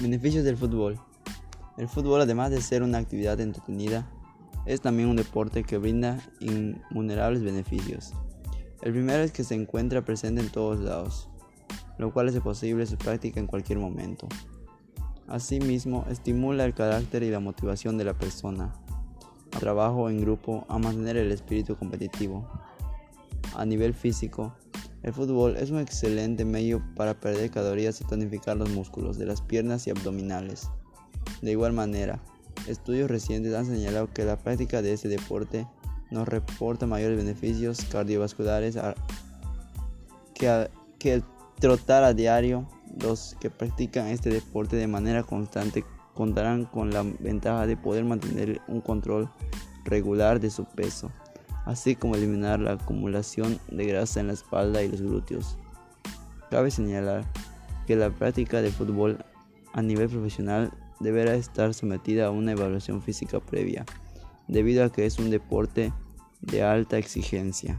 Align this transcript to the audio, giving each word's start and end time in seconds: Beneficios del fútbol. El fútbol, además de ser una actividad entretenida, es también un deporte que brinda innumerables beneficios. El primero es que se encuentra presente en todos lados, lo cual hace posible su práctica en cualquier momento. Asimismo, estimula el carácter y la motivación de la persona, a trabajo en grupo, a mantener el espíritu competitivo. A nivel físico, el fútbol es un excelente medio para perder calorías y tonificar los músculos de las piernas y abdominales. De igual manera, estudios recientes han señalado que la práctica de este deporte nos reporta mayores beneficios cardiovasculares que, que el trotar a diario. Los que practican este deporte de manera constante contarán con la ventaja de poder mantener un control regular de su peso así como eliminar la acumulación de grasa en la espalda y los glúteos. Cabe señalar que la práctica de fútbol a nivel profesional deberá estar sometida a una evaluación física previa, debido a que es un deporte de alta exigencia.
Beneficios 0.00 0.44
del 0.44 0.56
fútbol. 0.56 0.96
El 1.76 1.88
fútbol, 1.88 2.20
además 2.20 2.52
de 2.52 2.60
ser 2.60 2.84
una 2.84 2.98
actividad 2.98 3.40
entretenida, 3.40 4.08
es 4.64 4.80
también 4.80 5.08
un 5.08 5.16
deporte 5.16 5.64
que 5.64 5.76
brinda 5.76 6.20
innumerables 6.38 7.42
beneficios. 7.42 8.12
El 8.80 8.92
primero 8.92 9.24
es 9.24 9.32
que 9.32 9.42
se 9.42 9.56
encuentra 9.56 10.04
presente 10.04 10.40
en 10.40 10.50
todos 10.50 10.78
lados, 10.78 11.28
lo 11.98 12.12
cual 12.12 12.28
hace 12.28 12.40
posible 12.40 12.86
su 12.86 12.96
práctica 12.96 13.40
en 13.40 13.48
cualquier 13.48 13.80
momento. 13.80 14.28
Asimismo, 15.26 16.06
estimula 16.08 16.64
el 16.64 16.74
carácter 16.74 17.24
y 17.24 17.30
la 17.30 17.40
motivación 17.40 17.98
de 17.98 18.04
la 18.04 18.14
persona, 18.14 18.72
a 19.50 19.58
trabajo 19.58 20.08
en 20.08 20.20
grupo, 20.20 20.64
a 20.68 20.78
mantener 20.78 21.16
el 21.16 21.32
espíritu 21.32 21.76
competitivo. 21.76 22.48
A 23.56 23.64
nivel 23.64 23.94
físico, 23.94 24.54
el 25.02 25.12
fútbol 25.12 25.56
es 25.56 25.70
un 25.70 25.78
excelente 25.78 26.44
medio 26.44 26.82
para 26.96 27.18
perder 27.18 27.50
calorías 27.50 28.00
y 28.00 28.04
tonificar 28.04 28.56
los 28.56 28.70
músculos 28.70 29.16
de 29.16 29.26
las 29.26 29.40
piernas 29.40 29.86
y 29.86 29.90
abdominales. 29.90 30.68
De 31.40 31.52
igual 31.52 31.72
manera, 31.72 32.20
estudios 32.66 33.10
recientes 33.10 33.54
han 33.54 33.66
señalado 33.66 34.12
que 34.12 34.24
la 34.24 34.36
práctica 34.36 34.82
de 34.82 34.92
este 34.92 35.08
deporte 35.08 35.66
nos 36.10 36.26
reporta 36.26 36.86
mayores 36.86 37.16
beneficios 37.16 37.84
cardiovasculares 37.84 38.76
que, 40.34 40.68
que 40.98 41.14
el 41.14 41.24
trotar 41.60 42.02
a 42.04 42.14
diario. 42.14 42.68
Los 43.00 43.36
que 43.38 43.50
practican 43.50 44.08
este 44.08 44.30
deporte 44.30 44.74
de 44.74 44.88
manera 44.88 45.22
constante 45.22 45.84
contarán 46.14 46.64
con 46.64 46.90
la 46.90 47.04
ventaja 47.20 47.66
de 47.66 47.76
poder 47.76 48.04
mantener 48.04 48.60
un 48.66 48.80
control 48.80 49.30
regular 49.84 50.40
de 50.40 50.50
su 50.50 50.64
peso 50.64 51.12
así 51.68 51.96
como 51.96 52.14
eliminar 52.14 52.60
la 52.60 52.72
acumulación 52.72 53.60
de 53.70 53.84
grasa 53.84 54.20
en 54.20 54.28
la 54.28 54.32
espalda 54.32 54.82
y 54.82 54.88
los 54.88 55.02
glúteos. 55.02 55.58
Cabe 56.50 56.70
señalar 56.70 57.26
que 57.86 57.94
la 57.94 58.08
práctica 58.08 58.62
de 58.62 58.70
fútbol 58.70 59.18
a 59.74 59.82
nivel 59.82 60.08
profesional 60.08 60.72
deberá 60.98 61.34
estar 61.34 61.74
sometida 61.74 62.26
a 62.26 62.30
una 62.30 62.52
evaluación 62.52 63.02
física 63.02 63.38
previa, 63.38 63.84
debido 64.48 64.82
a 64.82 64.90
que 64.90 65.04
es 65.04 65.18
un 65.18 65.28
deporte 65.28 65.92
de 66.40 66.62
alta 66.62 66.96
exigencia. 66.96 67.76